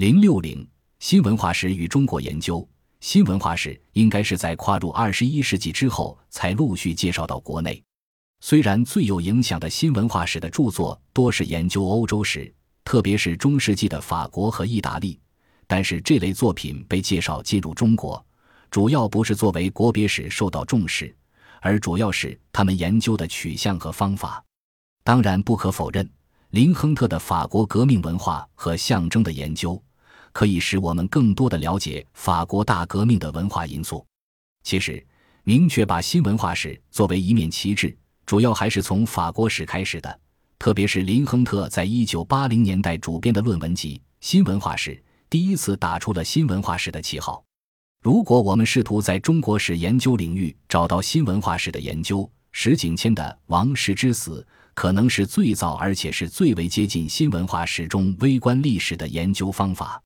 [0.00, 0.66] 零六零
[0.98, 2.66] 新文化史与中国研究。
[3.00, 7.84] 新文化史应该是在跨入二十一世纪之后才陆续介绍到国内。
[8.40, 12.50] 虽然最有影响的新文化史的著作多是研究欧洲史，
[12.82, 15.20] 特别是中世纪的法国和意大利，
[15.66, 18.24] 但是这类作品被介绍进入中国，
[18.70, 21.14] 主要不是作为国别史受到重视，
[21.60, 24.42] 而主要是他们研究的取向和方法。
[25.04, 26.10] 当然，不可否认，
[26.52, 29.78] 林亨特的法国革命文化和象征的研究。
[30.32, 34.04] 可以使我们更多的了解法国大革命的文化因素。
[34.62, 35.04] 其实，
[35.44, 37.96] 明确把新文化史作为一面旗帜，
[38.26, 40.20] 主要还是从法国史开始的。
[40.58, 44.90] 特别是林亨特在一九八零年代主编的论文集《新文化史》，
[45.30, 47.42] 第一次打出了新文化史的旗号。
[48.02, 60.02] 如果我们试图在中国史研究领域找到新文化史的研究，石景谦的《王室之死》可能是最早而且是最为接近新文化史中微观历史的研究方法。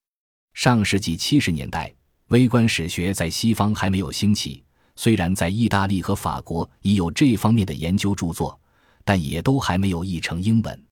[0.54, 1.92] 上世纪七十年代，
[2.28, 4.62] 微观史学在西方还没有兴起。
[4.94, 8.58] 虽然在意大利和法国已有这方面的研究著作，
[9.04, 10.84] 但也都还没有译成英文。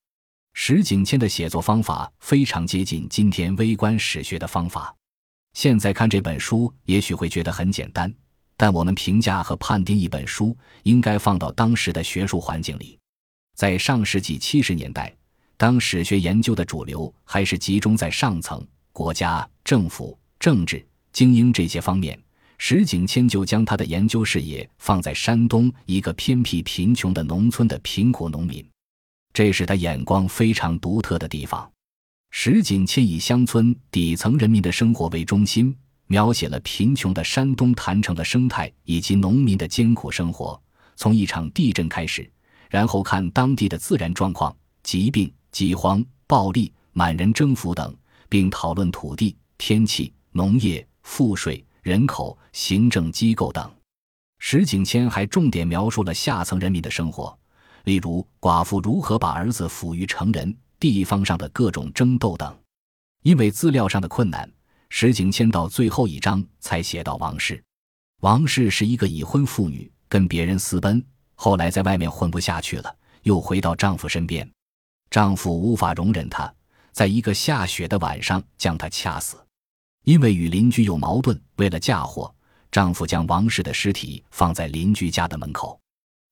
[0.55, 4.95] 石景谦的写作方法非常接近今天微观史学的方法。
[5.55, 8.13] 现在看这本书，也许会觉得很简单，
[8.57, 12.99] 但我们评价和判定一本书，应该放到当时的学术环境里。
[13.55, 15.15] 在上世纪七十年代，
[15.57, 18.67] 当史学研究的主流还是集中在上层。
[18.93, 22.19] 国家、政府、政治、精英这些方面，
[22.59, 28.65] 石景谦就将他的研究视野放在山东一个偏僻贫穷的农村的贫苦农民，
[29.33, 31.69] 这是他眼光非常独特的地方。
[32.31, 35.75] 石景谦以乡村底层人民的生活为中心，
[36.07, 40.61] 描写了贫穷的山东郯城的生态以及农民的艰苦生活。
[40.97, 42.31] 从一场地震开始，
[42.71, 47.95] 然后看当地的自然状况、疾病、饥荒、暴力、满人征服等。
[48.33, 53.71] 并讨论土地、天气、农业、赋税、人口、行政机构等。
[54.39, 57.39] 石景谦还重点描述了下层人民的生活，
[57.85, 62.59] 例如寡妇如何把儿子抚育成人、地方上的各种争斗等。
[63.23, 64.51] 因为资料上的困难，
[64.89, 67.63] 石景谦到最后一章才写到王氏。
[68.23, 74.51] 王氏是一个已婚妇女，跟别人私奔，后来在外面混不下去了，又回到丈夫身边，
[75.11, 76.51] 丈夫无法容忍她。
[76.93, 79.37] 在一个下雪的晚上，将她掐死。
[80.05, 82.35] 因为与邻居有矛盾，为了嫁祸，
[82.71, 85.81] 丈夫将王氏的尸体放在邻居家的门口。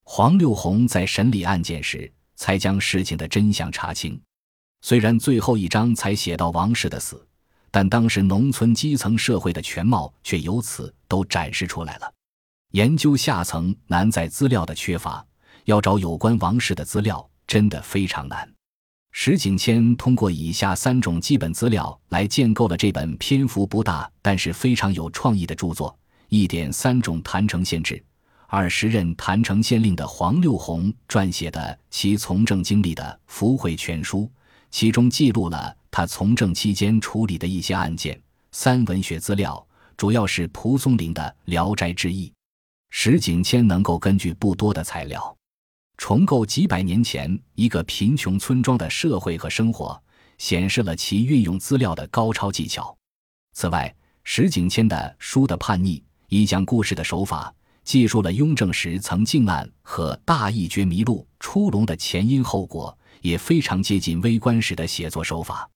[0.04, 4.20] 黄六红在审理案件时，才将事情的真相查清。
[4.82, 7.25] 虽然最后一章才写到王氏的死，
[7.70, 12.12] 但当时农村基层社会的全貌却由此都展示出来了。
[12.72, 15.25] 研究下层难在资料的缺乏，
[15.66, 18.53] 要找有关王氏的资料真的非常难。
[19.12, 25.97] 石景谦通过以下三种基本资料来建构了这本篇幅不大但是非常有创意的著作：
[26.28, 28.03] 一点三种郯城县志，
[28.47, 34.20] 二十任郯城县令的黄六红撰写的其从政经历的《福会全书》，
[34.70, 38.15] 其中记录了他从政期间处理的一些案件；
[38.53, 39.66] 三文学资料，
[39.97, 42.28] 主要是蒲松龄的《聊斋志异》。
[42.91, 45.37] 石景谦能够根据不多的材料。
[46.00, 50.03] 重构几百年前一个贫穷村庄的社会和生活，
[50.38, 52.97] 显示了其运用资料的高超技巧。
[53.53, 53.94] 此外，
[54.25, 65.69] 石景谦的书的叛逆以讲故事的手法，记述了雍正时曾靖案和大义觉迷路出笼的前因后果，也非常接近微观史的写作手法。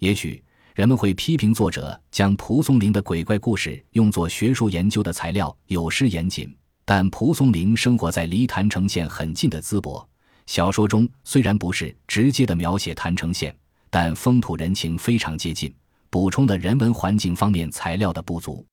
[0.00, 0.42] 也许
[0.74, 6.52] 人们会批评作者将蒲松龄的鬼怪故事用作学术研究的材料，有失严谨。
[6.92, 10.04] 但蒲松龄生活在离郯城县很近的淄博，
[10.46, 13.56] 小说中虽然不是直接的描写郯城县，
[13.88, 15.72] 但风土人情非常接近，
[16.10, 18.66] 补充了人文环境方面材料的不足。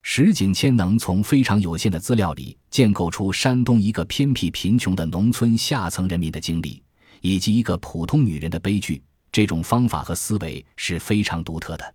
[0.00, 6.82] 石景谦能从非常有限的资料里建构出山东一个偏僻贫穷的农村下层人民的经历，
[7.20, 11.94] 以及一个普通女人的悲剧，这种方法和思维是非常独特的。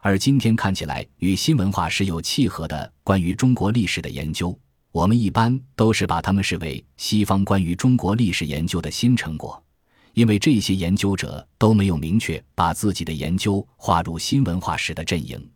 [0.00, 4.58] 而今天看起来与新文化是有契合的关于中国历史的研究。
[4.94, 9.60] 我们一般都是把他们视为西方关于中国历史研究的新成果，
[10.12, 15.50] 因为这些研究者都没有明确把自己的研究划入新文化史的阵营。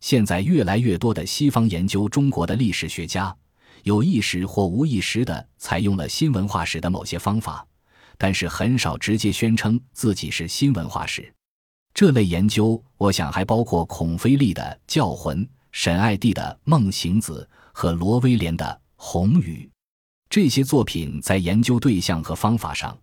[0.00, 3.32] 现在越来越多的西方研究中国的历史学家，
[3.84, 7.64] 有意识或无意识地采用了新文化史的某些方法，
[8.18, 11.32] 但是很少直接宣称自己是新文化史。
[11.94, 17.48] 这类研究，我想还包括孔飞力的《教魂》，沈爱娣的《梦行子》。
[17.74, 18.64] 和罗威廉的
[18.96, 19.66] 《红雨》，
[20.28, 22.96] 这些作品在研究对象和方法上，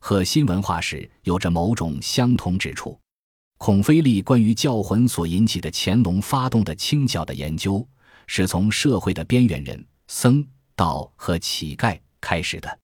[0.00, 2.98] 和新文化史有着某种相同之处。
[3.56, 7.86] 孔飞利关于教魂所引起的乾隆发动的清剿的研究，
[8.26, 10.44] 是从社会的边缘人、僧、
[10.74, 12.78] 道和乞丐开始的。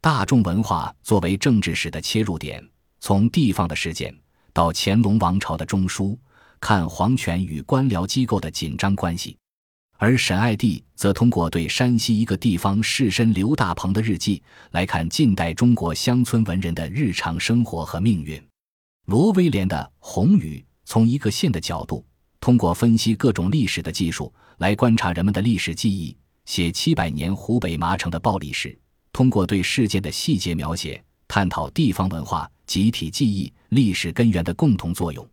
[0.00, 2.64] 大众文化作为政治史的切入点，
[3.00, 4.16] 从地方的事件
[4.52, 6.16] 到乾隆王朝的中枢，
[6.60, 9.36] 看皇权与官僚机构的紧张关系；
[9.98, 14.42] 而沈爱弟则通过对山西一个地方士绅刘大鹏的日记
[14.72, 18.42] 来看近代中国乡村文人的日常生活和命运。
[19.06, 22.04] 罗威廉的《红雨》从一个县的角度，
[22.40, 28.70] 通过分析各种历史的技术来观察人们的历史记忆，写七百年湖北麻城的暴力史；
[29.12, 35.28] 通过对事件的细节描写，探讨地方文化、集体记忆、历史根源的共同作用。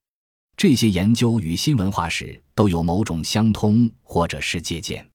[0.56, 5.06] 这些研究与新文化史都有某种相通，或者是借鉴。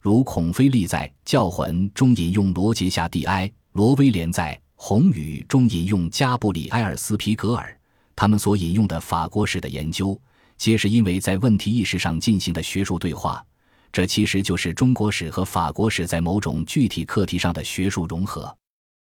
[0.00, 7.76] 如孔飞利在《教魂》中引用罗杰夏蒂埃，罗威廉在《红雨》中引用加布里埃尔斯皮格尔。
[8.14, 10.18] 他们所引用的法国史的研究，
[10.56, 13.44] 皆是因为在问题意识上进行的学术对话。
[13.92, 18.56] 这其实就是中国史和法国史在某种具体课题上的学术融合。